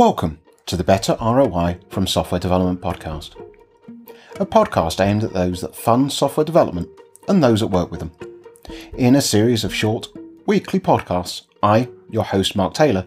Welcome 0.00 0.38
to 0.64 0.78
the 0.78 0.82
Better 0.82 1.14
ROI 1.20 1.78
from 1.90 2.06
Software 2.06 2.38
Development 2.38 2.80
podcast, 2.80 3.38
a 4.40 4.46
podcast 4.46 4.98
aimed 4.98 5.24
at 5.24 5.34
those 5.34 5.60
that 5.60 5.76
fund 5.76 6.10
software 6.10 6.46
development 6.46 6.88
and 7.28 7.44
those 7.44 7.60
that 7.60 7.66
work 7.66 7.90
with 7.90 8.00
them. 8.00 8.12
In 8.94 9.14
a 9.14 9.20
series 9.20 9.62
of 9.62 9.74
short, 9.74 10.08
weekly 10.46 10.80
podcasts, 10.80 11.42
I, 11.62 11.90
your 12.08 12.24
host 12.24 12.56
Mark 12.56 12.72
Taylor, 12.72 13.06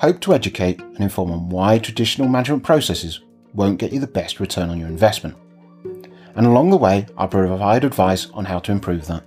hope 0.00 0.20
to 0.20 0.34
educate 0.34 0.78
and 0.80 1.00
inform 1.00 1.30
on 1.30 1.48
why 1.48 1.78
traditional 1.78 2.28
management 2.28 2.62
processes 2.62 3.20
won't 3.54 3.78
get 3.78 3.94
you 3.94 3.98
the 3.98 4.06
best 4.06 4.38
return 4.38 4.68
on 4.68 4.78
your 4.78 4.88
investment. 4.88 5.34
And 6.34 6.44
along 6.44 6.68
the 6.68 6.76
way, 6.76 7.06
I'll 7.16 7.28
provide 7.28 7.84
advice 7.84 8.28
on 8.34 8.44
how 8.44 8.58
to 8.58 8.72
improve 8.72 9.06
that. 9.06 9.24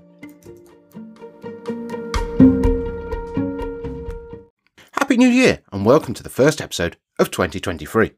New 5.21 5.29
Year 5.29 5.61
and 5.71 5.85
welcome 5.85 6.15
to 6.15 6.23
the 6.23 6.31
first 6.31 6.59
episode 6.59 6.97
of 7.19 7.29
2023. 7.29 8.13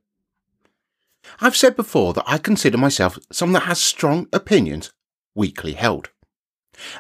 I've 1.42 1.54
said 1.54 1.76
before 1.76 2.14
that 2.14 2.24
I 2.26 2.38
consider 2.38 2.78
myself 2.78 3.20
someone 3.30 3.56
that 3.56 3.68
has 3.68 3.78
strong 3.78 4.28
opinions 4.32 4.94
weakly 5.36 5.74
held. 5.74 6.12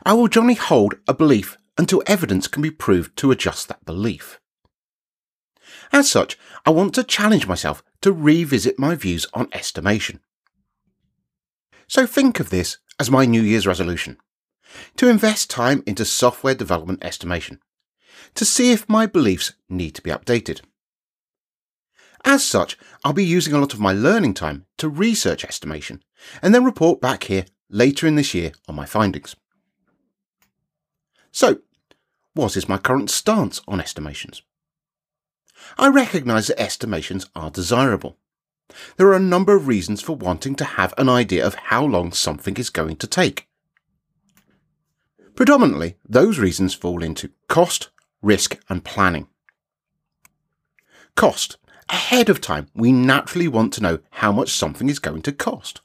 I 0.05 0.11
will 0.11 0.27
generally 0.27 0.55
hold 0.55 0.95
a 1.07 1.13
belief 1.13 1.55
until 1.77 2.03
evidence 2.05 2.49
can 2.49 2.61
be 2.61 2.69
proved 2.69 3.15
to 3.15 3.31
adjust 3.31 3.69
that 3.69 3.85
belief. 3.85 4.41
As 5.93 6.11
such, 6.11 6.37
I 6.65 6.71
want 6.71 6.93
to 6.95 7.05
challenge 7.05 7.47
myself 7.47 7.81
to 8.01 8.11
revisit 8.11 8.77
my 8.77 8.95
views 8.95 9.25
on 9.33 9.47
estimation. 9.53 10.19
So 11.87 12.05
think 12.05 12.41
of 12.41 12.49
this 12.49 12.77
as 12.99 13.09
my 13.09 13.23
New 13.23 13.41
Year's 13.41 13.65
resolution 13.65 14.17
to 14.97 15.07
invest 15.07 15.49
time 15.49 15.81
into 15.85 16.03
software 16.03 16.55
development 16.55 17.05
estimation 17.05 17.61
to 18.35 18.45
see 18.45 18.71
if 18.71 18.89
my 18.89 19.05
beliefs 19.05 19.53
need 19.69 19.95
to 19.95 20.01
be 20.01 20.11
updated. 20.11 20.61
As 22.25 22.43
such, 22.45 22.77
I'll 23.03 23.13
be 23.13 23.25
using 23.25 23.53
a 23.53 23.59
lot 23.59 23.73
of 23.73 23.79
my 23.79 23.91
learning 23.91 24.33
time 24.33 24.65
to 24.77 24.87
research 24.87 25.43
estimation 25.43 26.01
and 26.41 26.55
then 26.55 26.63
report 26.63 27.01
back 27.01 27.25
here 27.25 27.45
later 27.69 28.07
in 28.07 28.15
this 28.15 28.33
year 28.33 28.53
on 28.67 28.75
my 28.75 28.85
findings. 28.85 29.35
So, 31.31 31.59
what 32.33 32.55
is 32.55 32.69
my 32.69 32.77
current 32.77 33.09
stance 33.09 33.61
on 33.67 33.81
estimations? 33.81 34.41
I 35.77 35.87
recognise 35.87 36.47
that 36.47 36.61
estimations 36.61 37.29
are 37.35 37.49
desirable. 37.49 38.17
There 38.97 39.07
are 39.07 39.15
a 39.15 39.19
number 39.19 39.55
of 39.55 39.67
reasons 39.67 40.01
for 40.01 40.15
wanting 40.15 40.55
to 40.55 40.65
have 40.65 40.93
an 40.97 41.09
idea 41.09 41.45
of 41.45 41.55
how 41.55 41.85
long 41.85 42.11
something 42.11 42.55
is 42.57 42.69
going 42.69 42.97
to 42.97 43.07
take. 43.07 43.47
Predominantly, 45.35 45.97
those 46.07 46.39
reasons 46.39 46.73
fall 46.73 47.03
into 47.03 47.31
cost, 47.49 47.89
risk, 48.23 48.57
and 48.69 48.83
planning. 48.83 49.27
Cost. 51.15 51.57
Ahead 51.89 52.29
of 52.29 52.41
time, 52.41 52.69
we 52.73 52.91
naturally 52.91 53.47
want 53.47 53.73
to 53.73 53.81
know 53.81 53.99
how 54.11 54.31
much 54.31 54.49
something 54.49 54.89
is 54.89 54.97
going 54.97 55.21
to 55.23 55.31
cost. 55.31 55.81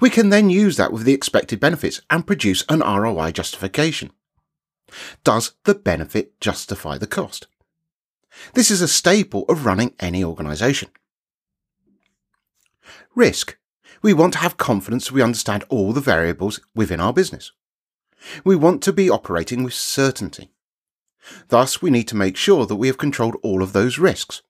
We 0.00 0.10
can 0.10 0.30
then 0.30 0.50
use 0.50 0.76
that 0.76 0.92
with 0.92 1.04
the 1.04 1.12
expected 1.12 1.60
benefits 1.60 2.00
and 2.10 2.26
produce 2.26 2.64
an 2.68 2.80
ROI 2.80 3.32
justification. 3.32 4.10
Does 5.22 5.52
the 5.64 5.74
benefit 5.74 6.40
justify 6.40 6.98
the 6.98 7.06
cost? 7.06 7.46
This 8.54 8.70
is 8.70 8.80
a 8.80 8.88
staple 8.88 9.44
of 9.48 9.66
running 9.66 9.94
any 10.00 10.24
organisation. 10.24 10.88
Risk. 13.14 13.56
We 14.02 14.14
want 14.14 14.32
to 14.32 14.38
have 14.38 14.56
confidence 14.56 15.12
we 15.12 15.22
understand 15.22 15.64
all 15.68 15.92
the 15.92 16.00
variables 16.00 16.60
within 16.74 17.00
our 17.00 17.12
business. 17.12 17.52
We 18.44 18.56
want 18.56 18.82
to 18.82 18.92
be 18.92 19.10
operating 19.10 19.62
with 19.62 19.74
certainty. 19.74 20.50
Thus, 21.48 21.82
we 21.82 21.90
need 21.90 22.08
to 22.08 22.16
make 22.16 22.36
sure 22.36 22.66
that 22.66 22.76
we 22.76 22.86
have 22.86 22.98
controlled 22.98 23.36
all 23.42 23.62
of 23.62 23.72
those 23.72 23.98
risks. 23.98 24.42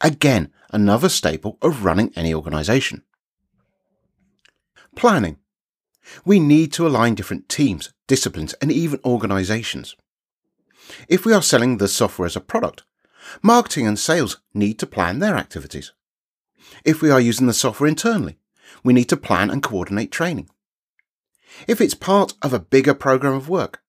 Again, 0.00 0.52
another 0.70 1.08
staple 1.08 1.58
of 1.62 1.84
running 1.84 2.12
any 2.16 2.34
organisation. 2.34 3.02
Planning. 4.94 5.38
We 6.24 6.38
need 6.38 6.72
to 6.74 6.86
align 6.86 7.14
different 7.14 7.48
teams, 7.48 7.92
disciplines, 8.06 8.52
and 8.54 8.70
even 8.70 9.00
organisations. 9.04 9.96
If 11.08 11.24
we 11.24 11.32
are 11.32 11.42
selling 11.42 11.78
the 11.78 11.88
software 11.88 12.26
as 12.26 12.36
a 12.36 12.40
product, 12.40 12.84
marketing 13.42 13.86
and 13.86 13.98
sales 13.98 14.40
need 14.52 14.78
to 14.80 14.86
plan 14.86 15.18
their 15.18 15.36
activities. 15.36 15.92
If 16.84 17.00
we 17.00 17.10
are 17.10 17.20
using 17.20 17.46
the 17.46 17.54
software 17.54 17.88
internally, 17.88 18.38
we 18.82 18.92
need 18.92 19.08
to 19.08 19.16
plan 19.16 19.50
and 19.50 19.62
coordinate 19.62 20.12
training. 20.12 20.50
If 21.66 21.80
it's 21.80 21.94
part 21.94 22.34
of 22.42 22.52
a 22.52 22.58
bigger 22.58 22.94
program 22.94 23.34
of 23.34 23.48
work, 23.48 23.82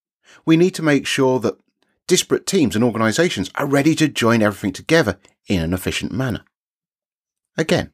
we 0.44 0.56
need 0.56 0.74
to 0.76 0.82
make 0.82 1.06
sure 1.06 1.40
that 1.40 1.58
disparate 2.06 2.46
teams 2.46 2.74
and 2.74 2.84
organisations 2.84 3.50
are 3.54 3.66
ready 3.66 3.94
to 3.94 4.08
join 4.08 4.42
everything 4.42 4.72
together 4.72 5.18
in 5.48 5.62
an 5.62 5.72
efficient 5.72 6.12
manner. 6.12 6.44
Again, 7.56 7.92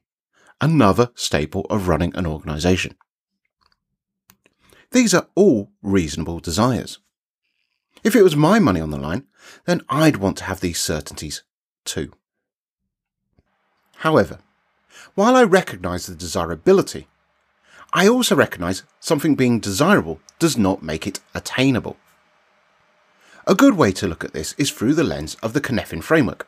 another 0.61 1.11
staple 1.15 1.65
of 1.69 1.87
running 1.87 2.15
an 2.15 2.25
organisation. 2.25 2.95
These 4.91 5.13
are 5.13 5.27
all 5.35 5.71
reasonable 5.81 6.39
desires. 6.39 6.99
If 8.03 8.15
it 8.15 8.23
was 8.23 8.35
my 8.35 8.59
money 8.59 8.79
on 8.79 8.91
the 8.91 8.97
line, 8.97 9.25
then 9.65 9.81
I'd 9.89 10.17
want 10.17 10.37
to 10.37 10.43
have 10.43 10.59
these 10.59 10.79
certainties 10.79 11.43
too. 11.85 12.11
However, 13.97 14.39
while 15.15 15.35
I 15.35 15.43
recognise 15.43 16.05
the 16.05 16.15
desirability, 16.15 17.07
I 17.93 18.07
also 18.07 18.35
recognise 18.35 18.83
something 18.99 19.35
being 19.35 19.59
desirable 19.59 20.19
does 20.39 20.57
not 20.57 20.83
make 20.83 21.07
it 21.07 21.19
attainable. 21.33 21.97
A 23.45 23.55
good 23.55 23.75
way 23.75 23.91
to 23.93 24.07
look 24.07 24.23
at 24.23 24.31
this 24.31 24.53
is 24.57 24.71
through 24.71 24.93
the 24.93 25.03
lens 25.03 25.35
of 25.43 25.51
the 25.51 25.59
Cynefin 25.59 26.01
framework. 26.01 26.47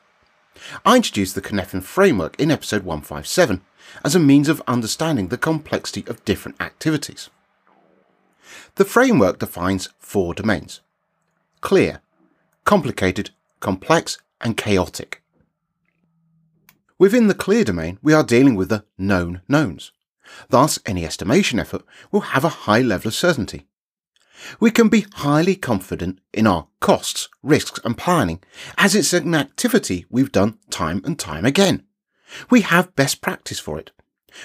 I 0.85 0.95
introduced 0.95 1.35
the 1.35 1.41
Cynefin 1.41 1.83
framework 1.83 2.39
in 2.39 2.49
episode 2.49 2.83
157 2.83 3.59
as 4.05 4.15
a 4.15 4.19
means 4.19 4.47
of 4.47 4.63
understanding 4.65 5.27
the 5.27 5.37
complexity 5.37 6.05
of 6.07 6.23
different 6.23 6.61
activities. 6.61 7.29
The 8.75 8.85
framework 8.85 9.39
defines 9.39 9.89
four 9.99 10.33
domains 10.33 10.79
clear, 11.59 11.99
complicated, 12.63 13.31
complex, 13.59 14.17
and 14.39 14.55
chaotic. 14.55 15.21
Within 16.97 17.27
the 17.27 17.33
clear 17.33 17.65
domain, 17.65 17.99
we 18.01 18.13
are 18.13 18.23
dealing 18.23 18.55
with 18.55 18.69
the 18.69 18.85
known 18.97 19.41
knowns. 19.49 19.91
Thus, 20.47 20.79
any 20.85 21.03
estimation 21.03 21.59
effort 21.59 21.83
will 22.09 22.21
have 22.21 22.45
a 22.45 22.63
high 22.63 22.81
level 22.81 23.09
of 23.09 23.15
certainty 23.15 23.65
we 24.59 24.71
can 24.71 24.89
be 24.89 25.05
highly 25.13 25.55
confident 25.55 26.19
in 26.33 26.47
our 26.47 26.67
costs, 26.79 27.29
risks, 27.41 27.79
and 27.83 27.97
planning, 27.97 28.41
as 28.77 28.95
it's 28.95 29.13
an 29.13 29.35
activity 29.35 30.05
we've 30.09 30.31
done 30.31 30.57
time 30.69 31.01
and 31.05 31.17
time 31.17 31.45
again. 31.45 31.83
We 32.49 32.61
have 32.61 32.95
best 32.95 33.21
practice 33.21 33.59
for 33.59 33.79
it, 33.79 33.91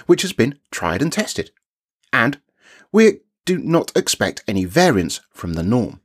which 0.07 0.23
has 0.23 0.33
been 0.33 0.59
tried 0.71 1.03
and 1.03 1.13
tested, 1.13 1.51
and 2.13 2.41
we 2.93 3.21
do 3.45 3.59
not 3.59 3.97
expect 3.97 4.45
any 4.47 4.65
variance 4.65 5.21
from 5.33 5.55
the 5.55 5.63
norm. 5.63 6.01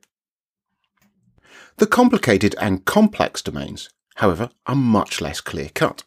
The 1.77 1.87
complicated 1.87 2.55
and 2.59 2.85
complex 2.85 3.41
domains, 3.41 3.89
however, 4.15 4.49
are 4.65 4.75
much 4.75 5.19
less 5.19 5.41
clear 5.41 5.69
cut. 5.73 6.03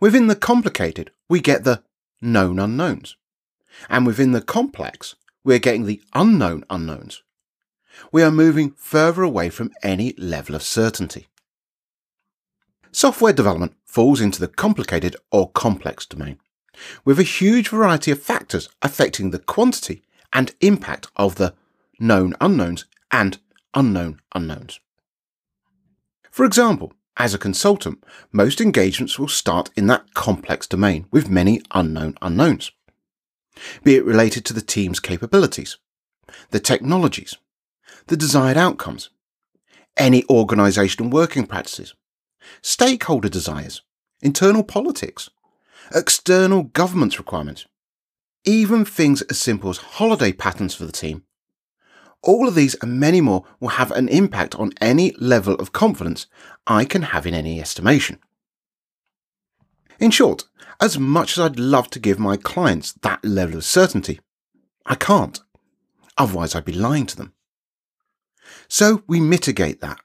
Within 0.00 0.26
the 0.26 0.36
complicated, 0.36 1.10
we 1.28 1.40
get 1.40 1.64
the 1.64 1.82
known 2.22 2.58
unknowns, 2.58 3.16
and 3.88 4.06
within 4.06 4.32
the 4.32 4.40
complex, 4.40 5.14
we're 5.44 5.58
getting 5.58 5.86
the 5.86 6.02
unknown 6.14 6.64
unknowns. 6.70 7.22
We 8.12 8.22
are 8.22 8.30
moving 8.30 8.72
further 8.76 9.22
away 9.22 9.50
from 9.50 9.72
any 9.82 10.14
level 10.16 10.54
of 10.54 10.62
certainty. 10.62 11.28
Software 12.92 13.32
development 13.32 13.74
falls 13.84 14.20
into 14.20 14.40
the 14.40 14.48
complicated 14.48 15.16
or 15.30 15.50
complex 15.50 16.06
domain, 16.06 16.38
with 17.04 17.18
a 17.18 17.24
huge 17.24 17.68
variety 17.68 18.10
of 18.10 18.22
factors 18.22 18.68
affecting 18.82 19.30
the 19.30 19.38
quantity 19.38 20.02
and 20.32 20.54
impact 20.60 21.08
of 21.16 21.36
the 21.36 21.54
known 21.98 22.34
unknowns 22.40 22.86
and 23.10 23.38
unknown 23.74 24.20
unknowns. 24.34 24.80
For 26.30 26.44
example, 26.44 26.92
as 27.16 27.34
a 27.34 27.38
consultant, 27.38 28.02
most 28.32 28.60
engagements 28.60 29.18
will 29.18 29.28
start 29.28 29.70
in 29.76 29.86
that 29.88 30.14
complex 30.14 30.66
domain 30.66 31.06
with 31.10 31.28
many 31.28 31.60
unknown 31.72 32.16
unknowns 32.22 32.72
be 33.84 33.96
it 33.96 34.04
related 34.04 34.44
to 34.46 34.52
the 34.52 34.60
team's 34.60 35.00
capabilities, 35.00 35.78
the 36.50 36.60
technologies, 36.60 37.36
the 38.06 38.16
desired 38.16 38.56
outcomes, 38.56 39.10
any 39.96 40.22
organisational 40.24 41.10
working 41.10 41.46
practices, 41.46 41.94
stakeholder 42.62 43.28
desires, 43.28 43.82
internal 44.22 44.62
politics, 44.62 45.30
external 45.94 46.64
governance 46.64 47.18
requirements, 47.18 47.66
even 48.44 48.84
things 48.84 49.22
as 49.22 49.38
simple 49.38 49.70
as 49.70 49.78
holiday 49.78 50.32
patterns 50.32 50.74
for 50.74 50.84
the 50.84 50.92
team. 50.92 51.24
All 52.22 52.46
of 52.46 52.54
these 52.54 52.74
and 52.82 53.00
many 53.00 53.20
more 53.20 53.44
will 53.60 53.70
have 53.70 53.90
an 53.92 54.08
impact 54.08 54.54
on 54.54 54.72
any 54.80 55.12
level 55.18 55.54
of 55.54 55.72
confidence 55.72 56.26
I 56.66 56.84
can 56.84 57.02
have 57.02 57.26
in 57.26 57.34
any 57.34 57.60
estimation. 57.60 58.18
In 60.00 60.10
short, 60.10 60.44
as 60.80 60.98
much 60.98 61.32
as 61.32 61.44
I'd 61.44 61.58
love 61.58 61.90
to 61.90 61.98
give 61.98 62.18
my 62.18 62.38
clients 62.38 62.92
that 63.02 63.22
level 63.22 63.58
of 63.58 63.64
certainty, 63.64 64.18
I 64.86 64.94
can't. 64.94 65.38
Otherwise, 66.16 66.54
I'd 66.54 66.64
be 66.64 66.72
lying 66.72 67.04
to 67.06 67.16
them. 67.16 67.34
So 68.66 69.02
we 69.06 69.20
mitigate 69.20 69.82
that. 69.82 70.00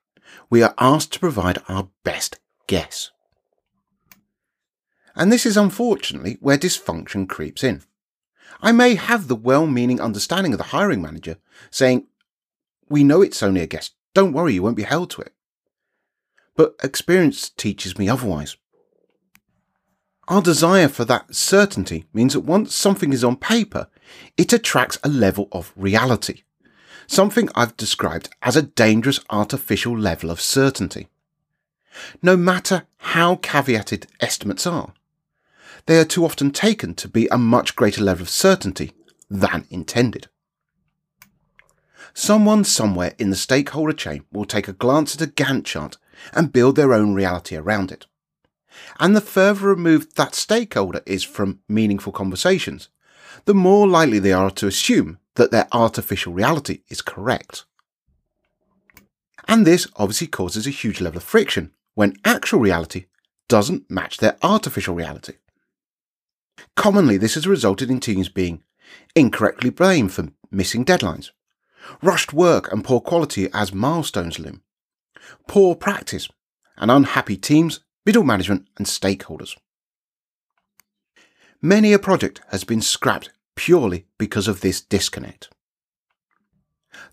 We 0.49 0.61
are 0.61 0.75
asked 0.77 1.13
to 1.13 1.19
provide 1.19 1.59
our 1.69 1.87
best 2.03 2.39
guess. 2.67 3.11
And 5.15 5.31
this 5.31 5.45
is 5.45 5.55
unfortunately 5.55 6.37
where 6.41 6.57
dysfunction 6.57 7.27
creeps 7.27 7.63
in. 7.63 7.81
I 8.61 8.73
may 8.73 8.95
have 8.95 9.27
the 9.27 9.35
well 9.35 9.65
meaning 9.65 10.01
understanding 10.01 10.53
of 10.53 10.57
the 10.57 10.65
hiring 10.65 11.01
manager 11.01 11.37
saying, 11.71 12.07
We 12.89 13.05
know 13.05 13.21
it's 13.21 13.41
only 13.41 13.61
a 13.61 13.67
guess, 13.67 13.91
don't 14.13 14.33
worry, 14.33 14.55
you 14.55 14.63
won't 14.63 14.75
be 14.75 14.83
held 14.83 15.09
to 15.11 15.21
it. 15.21 15.33
But 16.57 16.75
experience 16.83 17.49
teaches 17.49 17.97
me 17.97 18.09
otherwise. 18.09 18.57
Our 20.27 20.41
desire 20.41 20.87
for 20.87 21.05
that 21.05 21.35
certainty 21.35 22.05
means 22.11 22.33
that 22.33 22.39
once 22.41 22.73
something 22.73 23.13
is 23.13 23.23
on 23.23 23.35
paper, 23.35 23.87
it 24.37 24.53
attracts 24.53 24.97
a 25.03 25.09
level 25.09 25.47
of 25.51 25.71
reality, 25.75 26.41
something 27.05 27.49
I've 27.53 27.77
described 27.77 28.29
as 28.41 28.55
a 28.55 28.63
dangerous 28.63 29.19
artificial 29.29 29.97
level 29.97 30.31
of 30.31 30.41
certainty. 30.41 31.07
No 32.23 32.35
matter 32.35 32.87
how 32.97 33.35
caveated 33.35 34.07
estimates 34.19 34.65
are, 34.65 34.93
they 35.85 35.99
are 35.99 36.05
too 36.05 36.25
often 36.25 36.49
taken 36.51 36.95
to 36.95 37.07
be 37.07 37.27
a 37.27 37.37
much 37.37 37.75
greater 37.75 38.03
level 38.03 38.23
of 38.23 38.29
certainty 38.29 38.93
than 39.29 39.67
intended. 39.69 40.27
Someone 42.15 42.63
somewhere 42.63 43.13
in 43.19 43.29
the 43.29 43.35
stakeholder 43.35 43.93
chain 43.93 44.25
will 44.31 44.45
take 44.45 44.67
a 44.67 44.73
glance 44.73 45.15
at 45.15 45.21
a 45.21 45.31
Gantt 45.31 45.65
chart 45.65 45.97
and 46.33 46.53
build 46.53 46.75
their 46.75 46.93
own 46.93 47.13
reality 47.13 47.55
around 47.55 47.91
it. 47.91 48.07
And 48.99 49.15
the 49.15 49.21
further 49.21 49.67
removed 49.67 50.15
that 50.15 50.35
stakeholder 50.35 51.01
is 51.05 51.23
from 51.23 51.59
meaningful 51.67 52.11
conversations, 52.11 52.89
the 53.45 53.53
more 53.53 53.87
likely 53.87 54.19
they 54.19 54.33
are 54.33 54.51
to 54.51 54.67
assume 54.67 55.19
that 55.35 55.51
their 55.51 55.67
artificial 55.71 56.33
reality 56.33 56.81
is 56.89 57.01
correct. 57.01 57.65
And 59.47 59.65
this 59.65 59.87
obviously 59.95 60.27
causes 60.27 60.65
a 60.65 60.71
huge 60.71 61.01
level 61.01 61.17
of 61.17 61.23
friction 61.23 61.71
when 61.93 62.15
actual 62.25 62.59
reality 62.59 63.05
doesn't 63.47 63.89
match 63.89 64.17
their 64.17 64.37
artificial 64.41 64.95
reality. 64.95 65.33
Commonly, 66.75 67.17
this 67.17 67.35
has 67.35 67.47
resulted 67.47 67.89
in 67.91 67.99
teams 67.99 68.29
being 68.29 68.63
incorrectly 69.15 69.69
blamed 69.69 70.13
for 70.13 70.29
missing 70.51 70.85
deadlines, 70.85 71.31
rushed 72.01 72.33
work 72.33 72.71
and 72.71 72.83
poor 72.83 72.99
quality 72.99 73.49
as 73.53 73.73
milestones 73.73 74.39
loom, 74.39 74.61
poor 75.47 75.75
practice, 75.75 76.29
and 76.77 76.91
unhappy 76.91 77.37
teams, 77.37 77.81
middle 78.05 78.23
management, 78.23 78.67
and 78.77 78.85
stakeholders. 78.85 79.55
Many 81.61 81.93
a 81.93 81.99
project 81.99 82.41
has 82.51 82.63
been 82.63 82.81
scrapped 82.81 83.31
purely 83.55 84.05
because 84.17 84.47
of 84.47 84.61
this 84.61 84.81
disconnect. 84.81 85.49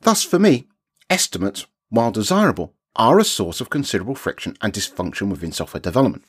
Thus, 0.02 0.22
for 0.22 0.38
me, 0.38 0.66
estimates, 1.08 1.66
while 1.88 2.10
desirable, 2.10 2.74
are 2.96 3.18
a 3.18 3.24
source 3.24 3.60
of 3.60 3.70
considerable 3.70 4.14
friction 4.14 4.56
and 4.60 4.72
dysfunction 4.72 5.30
within 5.30 5.52
software 5.52 5.80
development. 5.80 6.24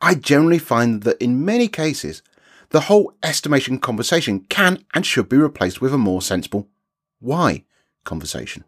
I 0.00 0.14
generally 0.14 0.58
find 0.58 1.02
that 1.02 1.22
in 1.22 1.44
many 1.44 1.68
cases, 1.68 2.22
the 2.70 2.82
whole 2.82 3.14
estimation 3.22 3.78
conversation 3.78 4.40
can 4.40 4.84
and 4.92 5.06
should 5.06 5.28
be 5.28 5.38
replaced 5.38 5.80
with 5.80 5.94
a 5.94 5.98
more 5.98 6.20
sensible 6.20 6.68
why 7.20 7.64
conversation. 8.04 8.64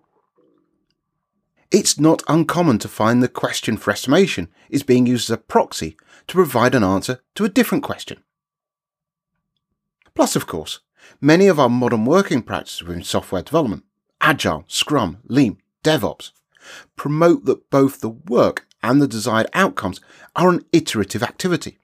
It's 1.71 2.01
not 2.01 2.25
uncommon 2.27 2.79
to 2.81 2.89
find 2.89 3.23
the 3.23 3.29
question 3.29 3.77
for 3.77 3.93
estimation 3.93 4.49
is 4.71 4.83
being 4.83 5.07
used 5.07 5.31
as 5.31 5.35
a 5.35 5.39
proxy 5.39 5.97
to 6.27 6.35
provide 6.35 6.75
an 6.75 6.83
answer 6.83 7.21
to 7.37 7.45
a 7.45 7.49
different 7.49 7.85
question. 7.85 8.23
Plus, 10.15 10.35
of 10.35 10.49
course, 10.49 10.81
many 11.21 11.47
of 11.47 11.61
our 11.61 11.69
modern 11.69 12.05
working 12.05 12.43
practices 12.43 12.83
within 12.83 13.05
software 13.05 13.43
development, 13.43 13.85
Agile, 14.21 14.65
Scrum, 14.67 15.19
Lean, 15.29 15.59
DevOps, 15.85 16.33
promote 16.97 17.45
that 17.45 17.71
both 17.71 18.01
the 18.01 18.09
work 18.11 18.67
and 18.83 19.01
the 19.01 19.07
desired 19.07 19.47
outcomes 19.55 20.01
are 20.35 20.51
an 20.51 20.65
iterative 20.73 21.23
activity. 21.23 21.79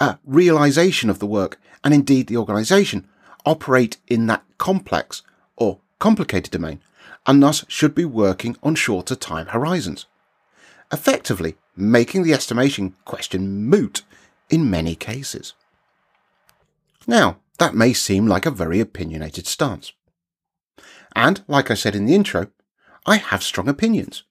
A 0.00 0.18
realization 0.24 1.08
of 1.10 1.20
the 1.20 1.26
work 1.26 1.60
and 1.84 1.94
indeed 1.94 2.26
the 2.26 2.36
organization 2.36 3.06
operate 3.46 3.98
in 4.08 4.26
that 4.26 4.42
complex 4.58 5.22
or 5.56 5.80
complicated 6.00 6.50
domain 6.50 6.80
and 7.26 7.42
thus 7.42 7.64
should 7.68 7.94
be 7.94 8.04
working 8.04 8.56
on 8.62 8.74
shorter 8.74 9.14
time 9.14 9.46
horizons, 9.46 10.06
effectively 10.92 11.56
making 11.76 12.22
the 12.22 12.32
estimation 12.32 12.94
question 13.04 13.64
moot 13.64 14.02
in 14.50 14.70
many 14.70 14.94
cases. 14.94 15.54
Now, 17.06 17.38
that 17.58 17.74
may 17.74 17.92
seem 17.92 18.26
like 18.26 18.46
a 18.46 18.50
very 18.50 18.80
opinionated 18.80 19.46
stance. 19.46 19.92
And, 21.14 21.44
like 21.46 21.70
I 21.70 21.74
said 21.74 21.94
in 21.94 22.06
the 22.06 22.14
intro, 22.14 22.48
I 23.06 23.16
have 23.16 23.42
strong 23.42 23.68
opinions. 23.68 24.24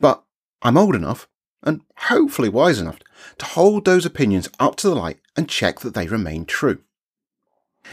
But 0.00 0.22
I'm 0.60 0.76
old 0.76 0.94
enough, 0.94 1.28
and 1.62 1.82
hopefully 1.96 2.48
wise 2.48 2.78
enough, 2.78 2.98
to 3.38 3.46
hold 3.46 3.84
those 3.84 4.04
opinions 4.04 4.48
up 4.58 4.76
to 4.76 4.88
the 4.88 4.94
light 4.94 5.18
and 5.36 5.48
check 5.48 5.80
that 5.80 5.94
they 5.94 6.06
remain 6.06 6.44
true. 6.44 6.80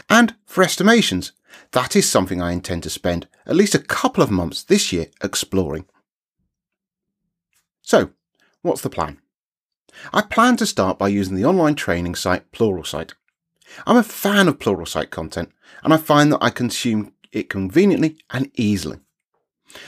And 0.08 0.34
for 0.44 0.62
estimations, 0.62 1.32
that 1.72 1.96
is 1.96 2.08
something 2.08 2.40
I 2.40 2.52
intend 2.52 2.82
to 2.84 2.90
spend 2.90 3.28
at 3.46 3.56
least 3.56 3.74
a 3.74 3.80
couple 3.80 4.22
of 4.22 4.30
months 4.30 4.62
this 4.62 4.92
year 4.92 5.06
exploring. 5.22 5.86
So, 7.82 8.10
what's 8.62 8.82
the 8.82 8.90
plan? 8.90 9.18
I 10.12 10.22
plan 10.22 10.56
to 10.58 10.66
start 10.66 10.98
by 10.98 11.08
using 11.08 11.36
the 11.36 11.44
online 11.44 11.74
training 11.74 12.14
site 12.14 12.50
Pluralsight. 12.52 13.14
I'm 13.86 13.96
a 13.96 14.02
fan 14.02 14.48
of 14.48 14.58
Pluralsight 14.58 15.10
content, 15.10 15.50
and 15.82 15.92
I 15.92 15.96
find 15.96 16.32
that 16.32 16.42
I 16.42 16.50
consume 16.50 17.12
it 17.32 17.48
conveniently 17.48 18.18
and 18.30 18.50
easily. 18.54 19.00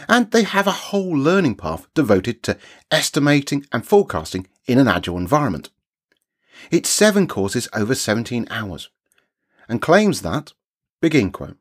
And 0.09 0.31
they 0.31 0.45
have 0.45 0.67
a 0.67 0.73
whole 0.73 1.17
learning 1.17 1.57
path 1.57 1.89
devoted 1.95 2.43
to 2.45 2.59
estimating 2.91 3.67
and 3.73 3.87
forecasting 3.87 4.47
in 4.67 4.79
an 4.79 4.89
agile 4.89 5.19
environment. 5.19 5.71
It's 6.71 6.89
seven 6.89 7.27
courses 7.27 7.69
over 7.75 7.95
17 7.95 8.47
hours, 8.51 8.91
and 9.69 9.83
claims 9.83 10.23
that, 10.23 10.53
begin 11.03 11.31
quote, 11.31 11.59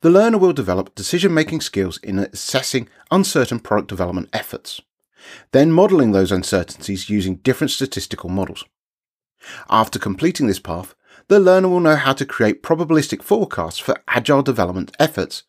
the 0.00 0.10
learner 0.10 0.38
will 0.38 0.52
develop 0.52 0.94
decision 0.94 1.32
making 1.32 1.60
skills 1.60 1.98
in 1.98 2.18
assessing 2.18 2.88
uncertain 3.10 3.60
product 3.60 3.88
development 3.88 4.28
efforts, 4.32 4.80
then 5.52 5.70
modelling 5.70 6.12
those 6.12 6.32
uncertainties 6.32 7.08
using 7.08 7.36
different 7.36 7.70
statistical 7.70 8.30
models. 8.30 8.64
After 9.68 9.98
completing 9.98 10.46
this 10.46 10.58
path, 10.58 10.94
the 11.28 11.38
learner 11.38 11.68
will 11.68 11.80
know 11.80 11.96
how 11.96 12.14
to 12.14 12.26
create 12.26 12.62
probabilistic 12.62 13.22
forecasts 13.22 13.78
for 13.78 14.02
agile 14.08 14.42
development 14.42 14.90
efforts 14.98 15.42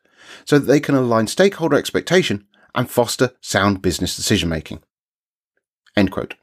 so 0.44 0.60
that 0.60 0.66
they 0.66 0.80
can 0.80 0.96
align 0.96 1.28
stakeholder 1.28 1.78
expectation 1.78 2.46
and 2.74 2.90
foster 2.90 3.32
sound 3.42 3.82
business 3.82 4.16
decision 4.16 4.50
making. 4.50 4.84
End 5.96 6.12
quote. 6.12 6.36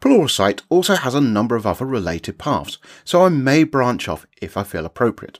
Pluralsight 0.00 0.62
also 0.68 0.94
has 0.94 1.14
a 1.14 1.20
number 1.20 1.54
of 1.54 1.66
other 1.66 1.84
related 1.84 2.38
paths, 2.38 2.78
so 3.04 3.22
I 3.22 3.28
may 3.28 3.64
branch 3.64 4.08
off 4.08 4.26
if 4.40 4.56
I 4.56 4.62
feel 4.62 4.86
appropriate. 4.86 5.38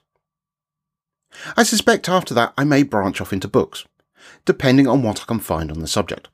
I 1.56 1.62
suspect 1.62 2.08
after 2.08 2.34
that 2.34 2.52
I 2.56 2.64
may 2.64 2.82
branch 2.82 3.20
off 3.20 3.32
into 3.32 3.48
books, 3.48 3.84
depending 4.44 4.86
on 4.86 5.02
what 5.02 5.22
I 5.22 5.24
can 5.24 5.40
find 5.40 5.70
on 5.70 5.80
the 5.80 5.88
subject. 5.88 6.28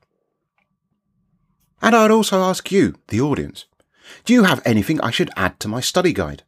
And 1.81 1.95
I'd 1.95 2.11
also 2.11 2.41
ask 2.41 2.71
you, 2.71 2.95
the 3.07 3.21
audience, 3.21 3.65
do 4.25 4.33
you 4.33 4.43
have 4.43 4.61
anything 4.65 5.01
I 5.01 5.11
should 5.11 5.31
add 5.35 5.59
to 5.61 5.67
my 5.67 5.81
study 5.81 6.13
guide? 6.13 6.43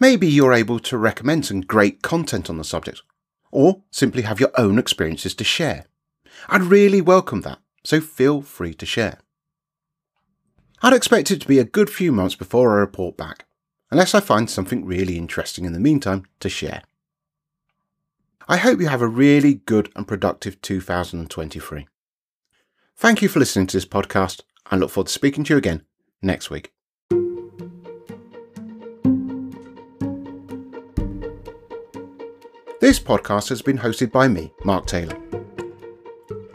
Maybe 0.00 0.26
you're 0.26 0.52
able 0.52 0.78
to 0.80 0.98
recommend 0.98 1.46
some 1.46 1.60
great 1.60 2.02
content 2.02 2.50
on 2.50 2.58
the 2.58 2.64
subject, 2.64 3.02
or 3.50 3.82
simply 3.90 4.22
have 4.22 4.40
your 4.40 4.50
own 4.58 4.78
experiences 4.78 5.34
to 5.34 5.44
share. 5.44 5.86
I'd 6.48 6.62
really 6.62 7.00
welcome 7.00 7.42
that, 7.42 7.58
so 7.84 8.00
feel 8.00 8.42
free 8.42 8.74
to 8.74 8.86
share. 8.86 9.20
I'd 10.84 10.92
expect 10.92 11.30
it 11.30 11.40
to 11.40 11.46
be 11.46 11.60
a 11.60 11.64
good 11.64 11.88
few 11.88 12.10
months 12.10 12.34
before 12.34 12.72
I 12.72 12.80
report 12.80 13.16
back, 13.16 13.46
unless 13.92 14.16
I 14.16 14.20
find 14.20 14.50
something 14.50 14.84
really 14.84 15.16
interesting 15.16 15.64
in 15.64 15.74
the 15.74 15.78
meantime 15.78 16.24
to 16.40 16.48
share. 16.48 16.82
I 18.48 18.56
hope 18.56 18.80
you 18.80 18.88
have 18.88 19.00
a 19.00 19.06
really 19.06 19.54
good 19.54 19.92
and 19.94 20.08
productive 20.08 20.60
2023. 20.60 21.86
Thank 22.96 23.22
you 23.22 23.28
for 23.28 23.38
listening 23.38 23.68
to 23.68 23.76
this 23.76 23.86
podcast 23.86 24.40
and 24.72 24.80
look 24.80 24.90
forward 24.90 25.06
to 25.06 25.12
speaking 25.12 25.44
to 25.44 25.54
you 25.54 25.58
again 25.58 25.84
next 26.20 26.50
week. 26.50 26.72
This 32.80 32.98
podcast 32.98 33.48
has 33.50 33.62
been 33.62 33.78
hosted 33.78 34.10
by 34.10 34.26
me, 34.26 34.52
Mark 34.64 34.86
Taylor. 34.86 35.16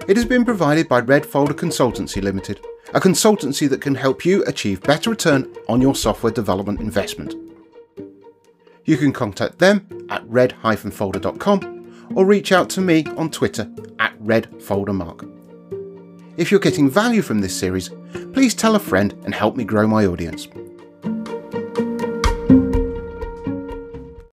It 0.10 0.18
has 0.18 0.26
been 0.26 0.44
provided 0.44 0.90
by 0.90 1.00
Red 1.00 1.26
Folder 1.26 1.54
Consultancy 1.54 2.22
Limited, 2.22 2.60
a 2.94 3.00
consultancy 3.00 3.70
that 3.70 3.82
can 3.82 3.96
help 3.96 4.26
you 4.26 4.44
achieve 4.46 4.82
better 4.82 5.10
return 5.10 5.54
on 5.68 5.82
your 5.82 5.96
software 5.96 6.32
development 6.32 6.80
investment. 6.80 7.36
You 8.86 8.98
can 8.98 9.12
contact 9.12 9.60
them 9.60 10.08
at 10.10 10.28
red-folder.com 10.28 12.12
or 12.16 12.26
reach 12.26 12.52
out 12.52 12.70
to 12.72 12.82
me 12.82 13.06
on 13.18 13.30
Twitter 13.30 13.70
at 14.00 14.18
redfoldermark. 14.20 15.34
If 16.38 16.52
you're 16.52 16.60
getting 16.60 16.90
value 16.90 17.22
from 17.22 17.42
this 17.42 17.58
series, 17.58 17.90
please 18.34 18.54
tell 18.54 18.76
a 18.76 18.80
friend 18.80 19.14
and 19.26 19.34
help 19.34 19.56
me 19.56 19.64
grow 19.64 19.88
my 19.88 20.06
audience. 20.06 20.48